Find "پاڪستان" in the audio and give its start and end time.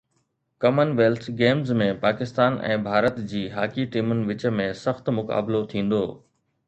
2.05-2.57